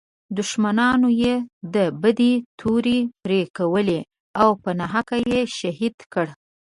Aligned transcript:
دښمنانو 0.37 1.07
یې 1.23 1.35
د 1.75 1.75
بدۍ 2.01 2.33
تورې 2.59 2.99
پړکولې 3.23 3.99
او 4.41 4.49
په 4.63 4.69
ناحقه 4.79 5.17
یې 5.31 5.41
شهید 5.57 5.97
کړ. 6.13 6.27